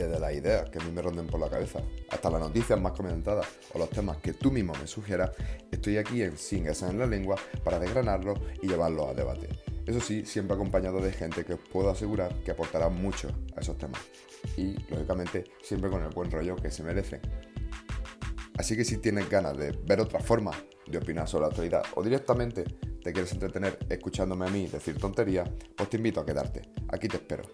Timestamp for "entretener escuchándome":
23.32-24.46